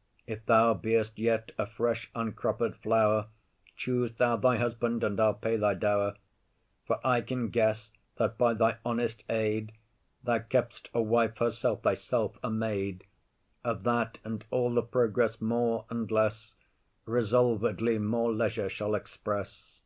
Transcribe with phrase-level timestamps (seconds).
[0.26, 3.26] _]If thou beest yet a fresh uncropped flower,
[3.76, 6.14] Choose thou thy husband, and I'll pay thy dower;
[6.86, 9.72] For I can guess that by thy honest aid,
[10.24, 13.04] Thou kept'st a wife herself, thyself a maid.
[13.62, 16.54] Of that and all the progress more and less,
[17.04, 19.82] Resolvedly more leisure shall express.